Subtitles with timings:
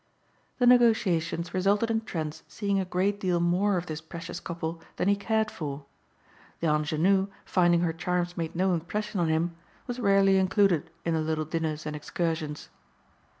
[0.57, 5.07] The negotiations resulted in Trent's seeing a great deal more of this precious couple than
[5.07, 5.85] he cared for.
[6.59, 11.21] The "anjenou" finding her charms made no impression on him was rarely included in the
[11.21, 12.69] little dinners and excursions.